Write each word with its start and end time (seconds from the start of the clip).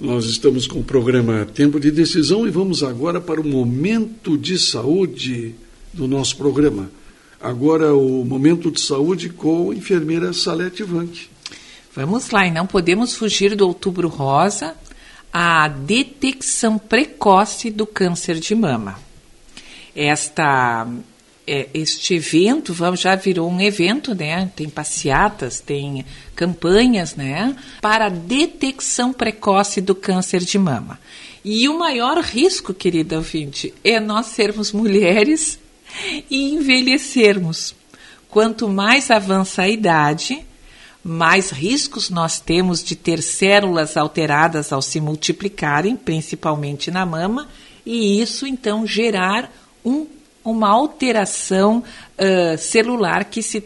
Nós 0.00 0.24
estamos 0.24 0.66
com 0.66 0.78
o 0.78 0.82
programa 0.82 1.44
Tempo 1.44 1.78
de 1.78 1.90
Decisão 1.90 2.46
e 2.46 2.50
vamos 2.50 2.82
agora 2.82 3.20
para 3.20 3.38
o 3.38 3.46
momento 3.46 4.38
de 4.38 4.58
saúde 4.58 5.54
do 5.92 6.08
nosso 6.08 6.38
programa. 6.38 6.90
Agora 7.38 7.94
o 7.94 8.24
momento 8.24 8.70
de 8.70 8.80
saúde 8.80 9.28
com 9.28 9.70
a 9.70 9.74
enfermeira 9.74 10.32
Salete 10.32 10.82
Vanck. 10.82 11.28
Vamos 11.94 12.30
lá, 12.30 12.46
e 12.46 12.50
não 12.50 12.66
podemos 12.66 13.14
fugir 13.14 13.54
do 13.54 13.66
Outubro 13.66 14.08
Rosa, 14.08 14.74
a 15.30 15.68
detecção 15.68 16.78
precoce 16.78 17.70
do 17.70 17.86
câncer 17.86 18.40
de 18.40 18.54
mama. 18.54 18.98
Esta 19.94 20.88
é, 21.50 21.68
este 21.74 22.14
evento 22.14 22.72
vamos, 22.72 23.00
já 23.00 23.16
virou 23.16 23.50
um 23.50 23.60
evento, 23.60 24.14
né? 24.14 24.48
Tem 24.54 24.68
passeatas, 24.68 25.58
tem 25.58 26.06
campanhas, 26.36 27.16
né? 27.16 27.56
Para 27.80 28.08
detecção 28.08 29.12
precoce 29.12 29.80
do 29.80 29.92
câncer 29.92 30.44
de 30.44 30.56
mama. 30.56 31.00
E 31.44 31.68
o 31.68 31.76
maior 31.76 32.18
risco, 32.18 32.72
querida 32.72 33.16
ouvinte, 33.16 33.74
é 33.82 33.98
nós 33.98 34.26
sermos 34.26 34.70
mulheres 34.70 35.58
e 36.30 36.54
envelhecermos. 36.54 37.74
Quanto 38.28 38.68
mais 38.68 39.10
avança 39.10 39.62
a 39.62 39.68
idade, 39.68 40.46
mais 41.02 41.50
riscos 41.50 42.10
nós 42.10 42.38
temos 42.38 42.84
de 42.84 42.94
ter 42.94 43.20
células 43.20 43.96
alteradas 43.96 44.72
ao 44.72 44.80
se 44.80 45.00
multiplicarem, 45.00 45.96
principalmente 45.96 46.92
na 46.92 47.04
mama, 47.04 47.48
e 47.84 48.20
isso 48.20 48.46
então 48.46 48.86
gerar 48.86 49.50
um 49.84 50.06
uma 50.44 50.68
alteração 50.68 51.82
uh, 52.18 52.58
celular 52.58 53.24
que 53.24 53.42
se, 53.42 53.62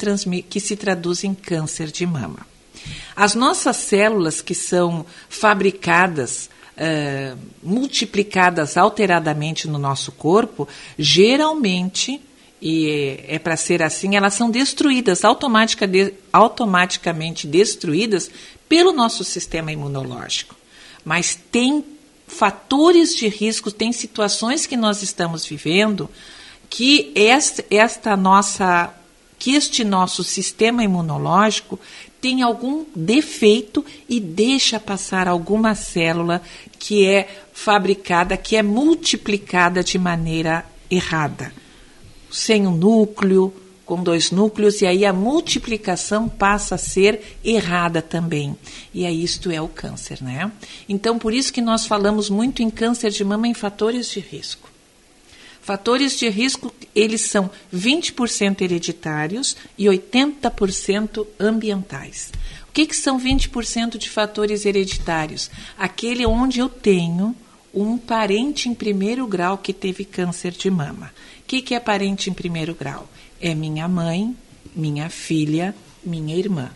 que 0.49 0.61
se 0.61 0.77
traduz 0.77 1.25
em 1.25 1.35
câncer 1.35 1.91
de 1.91 2.05
mama. 2.05 2.47
As 3.15 3.35
nossas 3.35 3.77
células 3.77 4.43
que 4.43 4.55
são 4.55 5.07
fabricadas, 5.29 6.51
uh, 6.77 7.39
multiplicadas 7.63 8.77
alteradamente 8.77 9.69
no 9.69 9.79
nosso 9.79 10.11
corpo, 10.13 10.69
geralmente, 10.99 12.21
e 12.61 12.91
é, 13.29 13.37
é 13.37 13.39
para 13.39 13.57
ser 13.57 13.83
assim, 13.83 14.17
elas 14.17 14.35
são 14.35 14.51
destruídas, 14.51 15.25
automatica 15.25 15.87
de, 15.87 16.15
automaticamente 16.33 17.47
destruídas 17.47 18.31
pelo 18.69 18.93
nosso 18.93 19.23
sistema 19.23 19.71
imunológico. 19.71 20.57
Mas 21.05 21.39
tem 21.53 21.85
fatores 22.27 23.15
de 23.15 23.29
risco, 23.29 23.71
tem 23.71 23.93
situações 23.93 24.67
que 24.67 24.77
nós 24.77 25.03
estamos 25.03 25.47
vivendo 25.47 26.11
que 26.69 27.13
esta, 27.15 27.65
esta 27.71 28.17
nossa 28.17 28.93
que 29.39 29.55
este 29.55 29.85
nosso 29.85 30.25
sistema 30.25 30.83
imunológico 30.83 31.79
tem 32.21 32.41
algum 32.41 32.87
defeito 32.97 33.85
e 34.09 34.19
deixa 34.19 34.81
passar 34.81 35.29
alguma 35.29 35.75
célula 35.75 36.41
que 36.79 37.05
é 37.05 37.29
fabricada, 37.53 38.39
que 38.39 38.57
é 38.57 38.63
multiplicada 38.63 39.85
de 39.85 39.99
maneira 39.99 40.65
errada. 40.91 41.53
Sem 42.31 42.67
um 42.67 42.75
núcleo, 42.75 43.53
com 43.85 44.03
dois 44.03 44.31
núcleos, 44.31 44.81
e 44.81 44.87
aí 44.87 45.05
a 45.05 45.13
multiplicação 45.13 46.27
passa 46.27 46.77
a 46.77 46.79
ser 46.79 47.37
errada 47.45 48.01
também. 48.01 48.57
E 48.95 49.05
aí 49.05 49.23
isto 49.23 49.51
é 49.51 49.61
o 49.61 49.69
câncer, 49.69 50.23
né? 50.23 50.51
Então, 50.89 51.19
por 51.19 51.35
isso 51.35 51.53
que 51.53 51.61
nós 51.61 51.87
falamos 51.87 52.31
muito 52.31 52.63
em 52.63 52.71
câncer 52.71 53.11
de 53.11 53.23
mama 53.23 53.47
em 53.47 53.53
fatores 53.53 54.11
de 54.11 54.21
risco. 54.21 54.71
Fatores 55.65 56.19
de 56.19 56.29
risco, 56.29 56.75
eles 56.95 57.23
são 57.23 57.51
20% 57.75 58.61
hereditários 58.61 59.57
e 59.79 59.87
80% 59.87 61.27
ambientais. 61.41 62.31
O 62.69 62.73
que, 62.75 62.85
que 62.85 62.95
são 62.95 63.19
20% 63.19 63.97
de 63.97 64.11
fatores 64.11 64.67
hereditários? 64.67 65.51
Aquele 65.79 66.27
onde 66.27 66.61
eu 66.61 66.69
tenho 66.69 67.35
um 67.73 67.97
parente 67.97 68.69
em 68.69 68.75
primeiro 68.75 69.27
grau 69.27 69.57
que 69.57 69.73
teve 69.73 70.05
câncer 70.05 70.53
de 70.53 70.71
mama. 70.71 71.11
O 71.41 71.45
que, 71.47 71.63
que 71.63 71.75
é 71.75 71.81
parente 71.81 72.29
em 72.29 72.35
primeiro 72.35 72.75
grau? 72.75 73.09
É 73.41 73.55
minha 73.55 73.89
mãe, 73.89 74.37
minha 74.77 75.09
filha, 75.09 75.75
minha 76.05 76.37
irmã. 76.37 76.71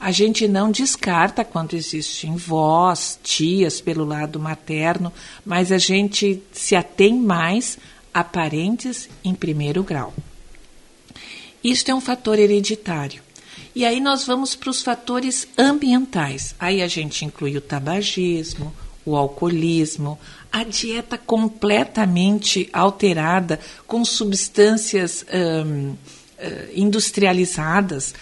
A 0.00 0.10
gente 0.10 0.48
não 0.48 0.70
descarta 0.70 1.44
quando 1.44 1.74
existem 1.74 2.36
vós, 2.36 3.20
tias 3.22 3.82
pelo 3.82 4.06
lado 4.06 4.40
materno, 4.40 5.12
mas 5.44 5.70
a 5.70 5.76
gente 5.76 6.42
se 6.52 6.74
atém 6.74 7.20
mais 7.20 7.76
aparentes 8.12 9.08
em 9.24 9.34
primeiro 9.34 9.82
grau. 9.82 10.14
Isto 11.62 11.90
é 11.90 11.94
um 11.94 12.00
fator 12.00 12.38
hereditário. 12.38 13.22
E 13.74 13.84
aí 13.84 14.00
nós 14.00 14.26
vamos 14.26 14.54
para 14.54 14.70
os 14.70 14.82
fatores 14.82 15.46
ambientais. 15.56 16.54
Aí 16.58 16.82
a 16.82 16.88
gente 16.88 17.24
inclui 17.24 17.56
o 17.56 17.60
tabagismo, 17.60 18.74
o 19.04 19.16
alcoolismo, 19.16 20.18
a 20.50 20.64
dieta 20.64 21.16
completamente 21.16 22.68
alterada 22.72 23.60
com 23.86 24.04
substâncias 24.04 25.24
hum, 25.32 25.94
industrializadas, 26.74 28.14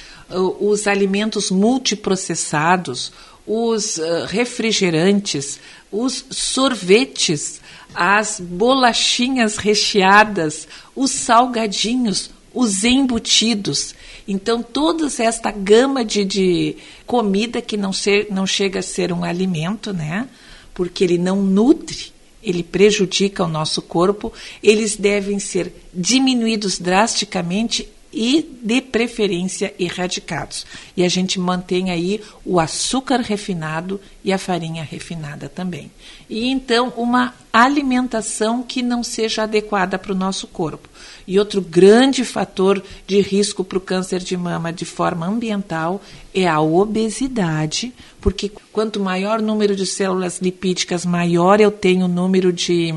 os 0.60 0.86
alimentos 0.86 1.50
multiprocessados, 1.50 3.12
os 3.48 3.98
refrigerantes, 4.28 5.58
os 5.90 6.26
sorvetes, 6.30 7.60
as 7.94 8.38
bolachinhas 8.38 9.56
recheadas, 9.56 10.68
os 10.94 11.10
salgadinhos, 11.10 12.30
os 12.52 12.84
embutidos. 12.84 13.94
Então, 14.26 14.62
toda 14.62 15.06
esta 15.22 15.50
gama 15.50 16.04
de, 16.04 16.24
de 16.24 16.76
comida 17.06 17.62
que 17.62 17.78
não, 17.78 17.92
ser, 17.92 18.26
não 18.30 18.46
chega 18.46 18.80
a 18.80 18.82
ser 18.82 19.10
um 19.12 19.24
alimento, 19.24 19.94
né? 19.94 20.28
Porque 20.74 21.02
ele 21.02 21.16
não 21.16 21.42
nutre, 21.42 22.12
ele 22.42 22.62
prejudica 22.62 23.42
o 23.44 23.48
nosso 23.48 23.80
corpo, 23.80 24.30
eles 24.62 24.96
devem 24.96 25.38
ser 25.38 25.72
diminuídos 25.94 26.78
drasticamente 26.78 27.88
e, 28.20 28.42
de 28.64 28.80
preferência, 28.80 29.72
erradicados. 29.78 30.66
E 30.96 31.04
a 31.04 31.08
gente 31.08 31.38
mantém 31.38 31.92
aí 31.92 32.20
o 32.44 32.58
açúcar 32.58 33.20
refinado 33.20 34.00
e 34.24 34.32
a 34.32 34.38
farinha 34.38 34.82
refinada 34.82 35.48
também. 35.48 35.88
E 36.28 36.48
então, 36.48 36.92
uma 36.96 37.32
alimentação 37.52 38.60
que 38.60 38.82
não 38.82 39.04
seja 39.04 39.44
adequada 39.44 39.96
para 39.96 40.10
o 40.10 40.16
nosso 40.16 40.48
corpo. 40.48 40.88
E 41.28 41.38
outro 41.38 41.60
grande 41.60 42.24
fator 42.24 42.82
de 43.06 43.20
risco 43.20 43.62
para 43.62 43.78
o 43.78 43.80
câncer 43.80 44.18
de 44.18 44.36
mama 44.36 44.72
de 44.72 44.84
forma 44.84 45.24
ambiental 45.24 46.02
é 46.40 46.48
a 46.48 46.60
obesidade, 46.60 47.92
porque 48.20 48.50
quanto 48.72 49.00
maior 49.00 49.40
o 49.40 49.42
número 49.42 49.74
de 49.74 49.86
células 49.86 50.40
lipídicas, 50.40 51.04
maior 51.06 51.60
eu 51.60 51.70
tenho 51.70 52.04
o 52.06 52.08
número 52.08 52.52
de 52.52 52.94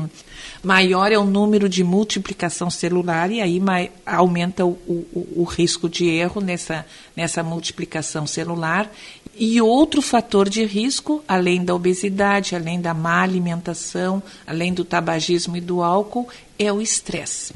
maior 0.62 1.10
é 1.10 1.18
o 1.18 1.24
número 1.24 1.68
de 1.68 1.82
multiplicação 1.82 2.70
celular 2.70 3.30
e 3.30 3.40
aí 3.40 3.60
aumenta 4.06 4.64
o, 4.64 4.70
o, 4.86 5.28
o 5.36 5.44
risco 5.44 5.88
de 5.88 6.08
erro 6.08 6.40
nessa, 6.40 6.86
nessa 7.16 7.42
multiplicação 7.42 8.26
celular. 8.26 8.90
E 9.34 9.60
outro 9.60 10.00
fator 10.02 10.48
de 10.48 10.64
risco, 10.64 11.24
além 11.26 11.64
da 11.64 11.74
obesidade, 11.74 12.54
além 12.54 12.80
da 12.80 12.94
má 12.94 13.22
alimentação, 13.22 14.22
além 14.46 14.72
do 14.72 14.84
tabagismo 14.84 15.56
e 15.56 15.60
do 15.60 15.82
álcool, 15.82 16.28
é 16.58 16.72
o 16.72 16.80
estresse. 16.80 17.52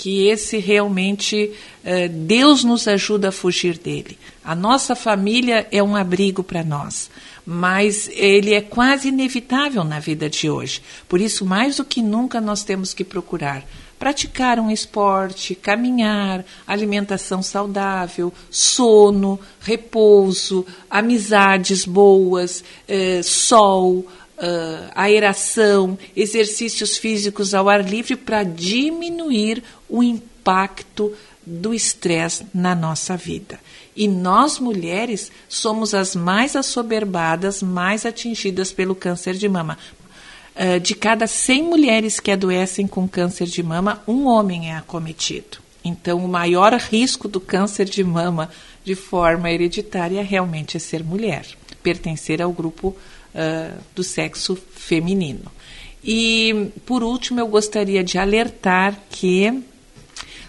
Que 0.00 0.28
esse 0.28 0.58
realmente, 0.58 1.50
eh, 1.82 2.06
Deus 2.06 2.62
nos 2.62 2.86
ajuda 2.86 3.30
a 3.30 3.32
fugir 3.32 3.76
dele. 3.76 4.16
A 4.44 4.54
nossa 4.54 4.94
família 4.94 5.66
é 5.72 5.82
um 5.82 5.96
abrigo 5.96 6.44
para 6.44 6.62
nós 6.62 7.10
mas 7.50 8.10
ele 8.12 8.52
é 8.52 8.60
quase 8.60 9.08
inevitável 9.08 9.82
na 9.82 9.98
vida 9.98 10.28
de 10.28 10.50
hoje. 10.50 10.82
Por 11.08 11.18
isso, 11.18 11.46
mais 11.46 11.76
do 11.76 11.84
que 11.84 12.02
nunca, 12.02 12.42
nós 12.42 12.62
temos 12.62 12.92
que 12.92 13.02
procurar 13.02 13.64
praticar 13.98 14.60
um 14.60 14.70
esporte, 14.70 15.54
caminhar, 15.54 16.44
alimentação 16.66 17.42
saudável, 17.42 18.32
sono, 18.50 19.40
repouso, 19.60 20.64
amizades 20.88 21.84
boas, 21.84 22.62
eh, 22.86 23.20
sol, 23.24 24.06
uh, 24.38 24.90
aeração, 24.94 25.98
exercícios 26.16 26.96
físicos 26.96 27.54
ao 27.54 27.68
ar 27.68 27.84
livre 27.84 28.16
para 28.16 28.42
diminuir 28.42 29.62
o 29.88 30.02
impacto 30.02 31.12
do 31.44 31.74
estresse 31.74 32.46
na 32.54 32.74
nossa 32.74 33.16
vida. 33.16 33.58
E 33.96 34.06
nós, 34.06 34.58
mulheres, 34.58 35.32
somos 35.48 35.94
as 35.94 36.14
mais 36.14 36.54
assoberbadas, 36.54 37.62
mais 37.62 38.06
atingidas 38.06 38.72
pelo 38.72 38.94
câncer 38.94 39.34
de 39.34 39.48
mama. 39.48 39.78
Uh, 40.54 40.80
de 40.80 40.94
cada 40.94 41.26
100 41.26 41.62
mulheres 41.62 42.20
que 42.20 42.30
adoecem 42.30 42.86
com 42.86 43.08
câncer 43.08 43.46
de 43.46 43.62
mama, 43.62 44.02
um 44.06 44.26
homem 44.26 44.70
é 44.70 44.76
acometido. 44.76 45.58
Então, 45.84 46.18
o 46.24 46.28
maior 46.28 46.72
risco 46.74 47.28
do 47.28 47.40
câncer 47.40 47.86
de 47.86 48.04
mama 48.04 48.50
de 48.84 48.94
forma 48.94 49.50
hereditária 49.50 50.22
realmente 50.22 50.76
é 50.76 50.80
ser 50.80 51.04
mulher, 51.04 51.46
pertencer 51.82 52.42
ao 52.42 52.52
grupo 52.52 52.96
uh, 53.34 53.78
do 53.94 54.02
sexo 54.02 54.56
feminino. 54.56 55.50
E, 56.02 56.70
por 56.86 57.02
último, 57.02 57.40
eu 57.40 57.48
gostaria 57.48 58.04
de 58.04 58.18
alertar 58.18 58.98
que 59.10 59.62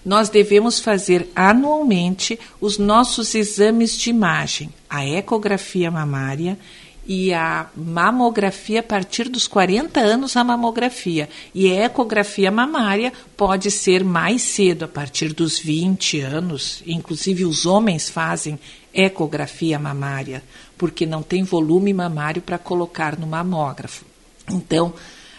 nós 0.05 0.29
devemos 0.29 0.79
fazer 0.79 1.29
anualmente 1.35 2.39
os 2.61 2.77
nossos 2.77 3.35
exames 3.35 3.97
de 3.97 4.09
imagem, 4.09 4.69
a 4.89 5.05
ecografia 5.05 5.91
mamária 5.91 6.57
e 7.05 7.33
a 7.33 7.67
mamografia 7.75 8.81
a 8.81 8.83
partir 8.83 9.27
dos 9.29 9.47
40 9.47 9.99
anos 9.99 10.37
a 10.37 10.43
mamografia 10.43 11.27
e 11.55 11.71
a 11.71 11.85
ecografia 11.85 12.51
mamária 12.51 13.11
pode 13.35 13.71
ser 13.71 14.03
mais 14.03 14.43
cedo 14.43 14.85
a 14.85 14.87
partir 14.87 15.33
dos 15.33 15.57
20 15.57 16.21
anos, 16.21 16.83
inclusive 16.85 17.45
os 17.45 17.65
homens 17.65 18.09
fazem 18.09 18.59
ecografia 18.99 19.79
mamária 19.79 20.43
porque 20.77 21.05
não 21.05 21.21
tem 21.21 21.43
volume 21.43 21.93
mamário 21.93 22.41
para 22.41 22.57
colocar 22.57 23.17
no 23.17 23.27
mamógrafo. 23.27 24.05
Então, 24.49 24.93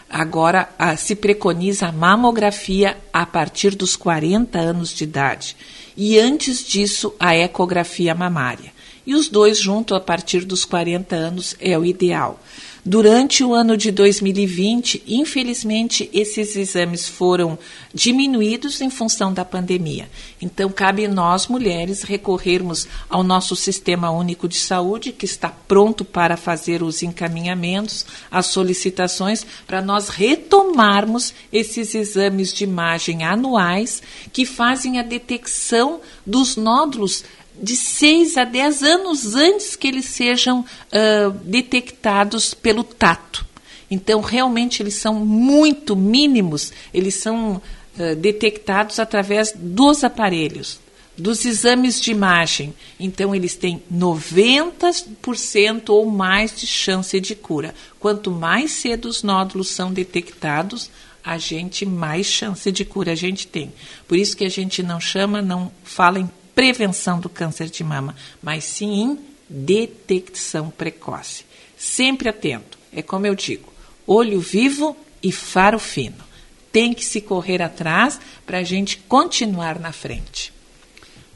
agora 0.08 0.68
se 0.98 1.14
preconiza 1.14 1.86
a 1.86 1.92
mamografia 1.92 2.96
a 3.12 3.24
partir 3.24 3.74
dos 3.74 3.96
40 3.96 4.58
anos 4.58 4.90
de 4.90 5.04
idade 5.04 5.56
e 5.96 6.18
antes 6.18 6.64
disso 6.64 7.14
a 7.18 7.36
ecografia 7.36 8.14
mamária. 8.14 8.72
E 9.06 9.14
os 9.14 9.28
dois 9.28 9.58
juntos 9.58 9.96
a 9.96 10.00
partir 10.00 10.44
dos 10.44 10.64
40 10.64 11.16
anos 11.16 11.56
é 11.58 11.78
o 11.78 11.84
ideal. 11.84 12.40
Durante 12.84 13.44
o 13.44 13.52
ano 13.52 13.76
de 13.76 13.90
2020, 13.90 15.02
infelizmente, 15.06 16.08
esses 16.14 16.56
exames 16.56 17.06
foram 17.06 17.58
diminuídos 17.92 18.80
em 18.80 18.88
função 18.88 19.34
da 19.34 19.44
pandemia. 19.44 20.08
Então, 20.40 20.70
cabe 20.70 21.06
nós, 21.06 21.46
mulheres, 21.46 22.02
recorrermos 22.02 22.88
ao 23.10 23.22
nosso 23.22 23.54
Sistema 23.54 24.10
Único 24.10 24.48
de 24.48 24.56
Saúde, 24.56 25.12
que 25.12 25.26
está 25.26 25.50
pronto 25.50 26.06
para 26.06 26.38
fazer 26.38 26.82
os 26.82 27.02
encaminhamentos, 27.02 28.06
as 28.30 28.46
solicitações, 28.46 29.44
para 29.66 29.82
nós 29.82 30.08
retomarmos 30.08 31.34
esses 31.52 31.94
exames 31.94 32.50
de 32.50 32.64
imagem 32.64 33.24
anuais 33.24 34.02
que 34.32 34.46
fazem 34.46 34.98
a 34.98 35.02
detecção 35.02 36.00
dos 36.24 36.56
nódulos 36.56 37.24
de 37.60 37.76
6 37.76 38.36
a 38.38 38.44
10 38.44 38.82
anos 38.82 39.34
antes 39.34 39.76
que 39.76 39.86
eles 39.86 40.06
sejam 40.06 40.60
uh, 40.60 41.30
detectados 41.44 42.54
pelo 42.54 42.82
tato. 42.82 43.46
Então, 43.90 44.20
realmente, 44.20 44.82
eles 44.82 44.94
são 44.94 45.14
muito 45.14 45.96
mínimos, 45.96 46.72
eles 46.94 47.14
são 47.16 47.56
uh, 47.56 48.16
detectados 48.16 48.98
através 48.98 49.52
dos 49.54 50.04
aparelhos, 50.04 50.78
dos 51.18 51.44
exames 51.44 52.00
de 52.00 52.12
imagem. 52.12 52.72
Então, 52.98 53.34
eles 53.34 53.56
têm 53.56 53.82
90% 53.92 55.90
ou 55.90 56.06
mais 56.06 56.58
de 56.58 56.66
chance 56.66 57.20
de 57.20 57.34
cura. 57.34 57.74
Quanto 57.98 58.30
mais 58.30 58.70
cedo 58.70 59.06
os 59.06 59.22
nódulos 59.22 59.68
são 59.70 59.92
detectados, 59.92 60.88
a 61.22 61.36
gente 61.36 61.84
mais 61.84 62.26
chance 62.26 62.70
de 62.72 62.84
cura 62.84 63.12
a 63.12 63.16
gente 63.16 63.46
tem. 63.46 63.72
Por 64.08 64.16
isso 64.16 64.36
que 64.36 64.44
a 64.44 64.48
gente 64.48 64.82
não 64.82 65.00
chama, 65.00 65.42
não 65.42 65.70
fala 65.84 66.20
em 66.20 66.30
prevenção 66.54 67.20
do 67.20 67.28
câncer 67.28 67.68
de 67.68 67.82
mama, 67.84 68.14
mas 68.42 68.64
sim 68.64 69.02
em 69.02 69.18
detecção 69.48 70.70
precoce. 70.70 71.44
Sempre 71.76 72.28
atento. 72.28 72.78
É 72.92 73.02
como 73.02 73.26
eu 73.26 73.34
digo: 73.34 73.72
olho 74.06 74.40
vivo 74.40 74.96
e 75.22 75.32
faro 75.32 75.78
fino. 75.78 76.30
Tem 76.72 76.94
que 76.94 77.04
se 77.04 77.20
correr 77.20 77.62
atrás 77.62 78.20
para 78.46 78.58
a 78.58 78.62
gente 78.62 78.98
continuar 79.08 79.78
na 79.78 79.92
frente. 79.92 80.52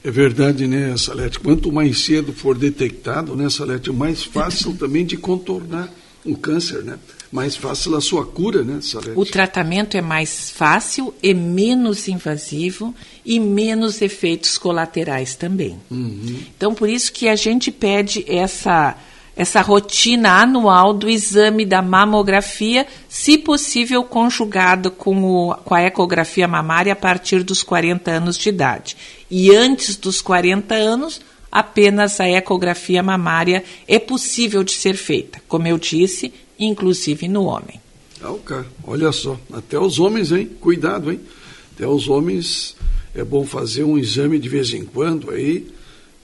É 0.05 0.11
verdade, 0.11 0.67
né, 0.67 0.95
Salete? 0.99 1.41
Quanto 1.41 1.73
mais 1.73 2.05
cedo 2.05 2.33
for 2.33 2.57
detectado, 2.57 3.35
né, 3.35 3.49
Salete, 3.49 3.91
mais 3.91 4.23
fácil 4.23 4.77
também 4.77 5.05
de 5.05 5.17
contornar 5.17 5.91
o 6.25 6.37
câncer, 6.37 6.83
né? 6.83 6.99
Mais 7.31 7.57
fácil 7.57 7.97
a 7.97 8.01
sua 8.01 8.25
cura, 8.25 8.63
né, 8.63 8.79
Salete? 8.81 9.19
O 9.19 9.25
tratamento 9.25 9.97
é 9.97 10.01
mais 10.01 10.51
fácil 10.51 11.13
e 11.23 11.35
menos 11.35 12.07
invasivo 12.07 12.95
e 13.25 13.41
menos 13.41 14.01
efeitos 14.01 14.57
colaterais 14.57 15.35
também. 15.35 15.79
Uhum. 15.91 16.39
Então, 16.57 16.75
por 16.75 16.89
isso 16.89 17.13
que 17.13 17.29
a 17.29 17.35
gente 17.35 17.73
pede 17.73 18.25
essa 18.29 18.97
essa 19.37 19.61
rotina 19.61 20.43
anual 20.43 20.93
do 20.93 21.11
exame 21.11 21.67
da 21.67 21.83
mamografia, 21.83 22.87
se 23.09 23.37
possível 23.37 24.05
conjugado 24.05 24.91
com, 24.91 25.25
o, 25.25 25.55
com 25.57 25.75
a 25.75 25.83
ecografia 25.83 26.47
mamária 26.47 26.93
a 26.93 26.97
partir 26.97 27.43
dos 27.43 27.63
40 27.63 28.11
anos 28.11 28.39
de 28.39 28.49
idade. 28.49 28.97
E 29.29 29.51
antes 29.55 29.97
dos 29.97 30.23
40 30.23 30.75
anos, 30.75 31.21
apenas 31.55 32.19
a 32.19 32.29
ecografia 32.29 33.01
mamária 33.01 33.63
é 33.87 34.01
possível 34.01 34.65
de 34.65 34.73
ser 34.73 34.97
feita, 34.97 35.41
como 35.47 35.69
eu 35.69 35.79
disse, 35.79 36.35
inclusive 36.59 37.29
no 37.29 37.45
homem. 37.45 37.81
Ah, 38.21 38.33
okay. 38.33 38.65
Olha 38.85 39.13
só, 39.13 39.39
até 39.53 39.79
os 39.79 40.01
homens, 40.01 40.33
hein? 40.33 40.51
Cuidado, 40.61 41.13
hein? 41.13 41.21
Até 41.73 41.87
os 41.87 42.09
homens 42.09 42.75
é 43.15 43.23
bom 43.23 43.47
fazer 43.47 43.85
um 43.85 43.97
exame 43.97 44.37
de 44.41 44.49
vez 44.49 44.75
em 44.75 44.85
quando 44.85 45.31
aí. 45.31 45.73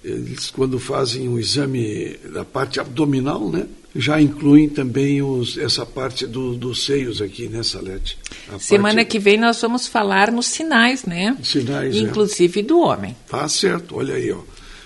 Eles, 0.02 0.50
quando 0.50 0.80
fazem 0.80 1.28
o 1.28 1.32
um 1.32 1.38
exame 1.38 2.16
da 2.32 2.44
parte 2.44 2.80
abdominal, 2.80 3.50
né? 3.50 3.66
Já 3.94 4.20
incluem 4.20 4.68
também 4.68 5.20
os, 5.20 5.58
essa 5.58 5.84
parte 5.84 6.26
do, 6.26 6.54
dos 6.54 6.84
seios 6.84 7.20
aqui, 7.20 7.48
né, 7.48 7.62
Salete? 7.62 8.16
A 8.50 8.58
Semana 8.58 8.96
parte... 8.96 9.08
que 9.08 9.18
vem 9.18 9.36
nós 9.36 9.60
vamos 9.60 9.86
falar 9.86 10.32
nos 10.32 10.46
sinais, 10.46 11.04
né? 11.04 11.36
Sinais, 11.42 11.94
é. 11.94 11.98
Inclusive 11.98 12.60
é. 12.60 12.62
do 12.62 12.80
homem. 12.80 13.14
Tá 13.28 13.46
certo, 13.48 13.96
olha 13.96 14.14
aí, 14.14 14.32
ó. 14.32 14.40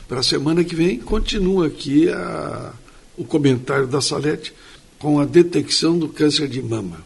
Para 0.09 0.21
a 0.21 0.23
semana 0.23 0.63
que 0.63 0.75
vem, 0.75 0.99
continua 0.99 1.67
aqui 1.67 2.09
a, 2.09 2.73
o 3.17 3.25
comentário 3.25 3.87
da 3.87 4.01
Salete 4.01 4.53
com 4.99 5.19
a 5.19 5.25
detecção 5.25 5.99
do 5.99 6.09
câncer 6.09 6.49
de 6.49 6.63
mama. 6.63 7.05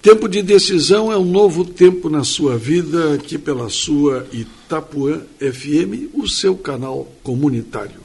Tempo 0.00 0.28
de 0.28 0.42
decisão 0.42 1.12
é 1.12 1.16
um 1.16 1.24
novo 1.24 1.64
tempo 1.64 2.10
na 2.10 2.24
sua 2.24 2.58
vida, 2.58 3.14
aqui 3.14 3.38
pela 3.38 3.68
sua 3.68 4.26
Itapuã 4.32 5.20
FM, 5.38 6.10
o 6.12 6.28
seu 6.28 6.56
canal 6.56 7.06
comunitário. 7.22 8.01